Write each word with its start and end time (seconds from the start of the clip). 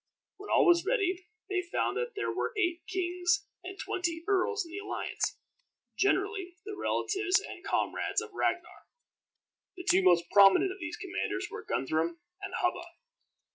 When 0.37 0.49
all 0.49 0.65
was 0.65 0.83
ready, 0.83 1.27
they 1.47 1.61
found 1.61 1.95
that 1.95 2.13
there 2.15 2.31
were 2.33 2.53
eight 2.57 2.81
kings 2.87 3.45
and 3.63 3.77
twenty 3.77 4.23
earls 4.27 4.65
in 4.65 4.71
the 4.71 4.79
alliance, 4.79 5.37
generally 5.95 6.57
the 6.65 6.75
relatives 6.75 7.39
and 7.39 7.63
comrades 7.63 8.19
of 8.19 8.33
Ragnar. 8.33 8.87
The 9.77 9.85
two 9.87 10.01
most 10.01 10.25
prominent 10.31 10.71
of 10.71 10.79
these 10.79 10.97
commanders 10.97 11.49
were 11.51 11.63
Guthrum 11.63 12.17
and 12.41 12.51
Hubba. 12.55 12.81